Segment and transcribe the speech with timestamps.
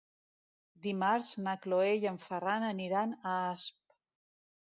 [0.85, 3.79] Dimarts na Cloè i en Ferran aniran a Asp.